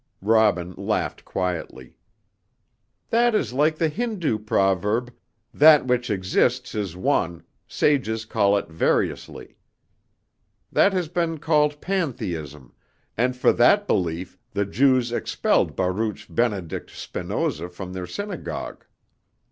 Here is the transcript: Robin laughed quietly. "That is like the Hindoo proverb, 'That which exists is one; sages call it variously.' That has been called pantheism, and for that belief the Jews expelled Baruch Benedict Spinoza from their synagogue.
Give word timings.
Robin 0.23 0.73
laughed 0.77 1.23
quietly. 1.23 1.93
"That 3.11 3.35
is 3.35 3.53
like 3.53 3.75
the 3.77 3.87
Hindoo 3.87 4.39
proverb, 4.39 5.13
'That 5.53 5.85
which 5.85 6.09
exists 6.09 6.73
is 6.73 6.95
one; 6.95 7.43
sages 7.67 8.25
call 8.25 8.57
it 8.57 8.67
variously.' 8.67 9.57
That 10.71 10.91
has 10.93 11.07
been 11.07 11.37
called 11.37 11.79
pantheism, 11.81 12.73
and 13.15 13.37
for 13.37 13.53
that 13.53 13.85
belief 13.85 14.39
the 14.53 14.65
Jews 14.65 15.11
expelled 15.11 15.75
Baruch 15.75 16.25
Benedict 16.27 16.89
Spinoza 16.89 17.69
from 17.69 17.93
their 17.93 18.07
synagogue. 18.07 18.83